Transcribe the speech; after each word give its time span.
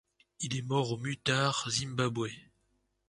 Il 0.39 0.57
est 0.57 0.63
mort 0.63 0.93
au 0.93 0.97
Mutare 0.97 1.69
Zimbabwe. 1.69 2.29